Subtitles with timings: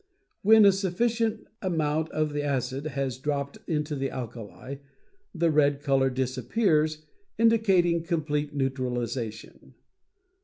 [0.41, 4.77] When a sufficient amount of the acid has dropped into the alkali,
[5.31, 7.05] the red color disappears,
[7.37, 9.75] indicating complete neutralization.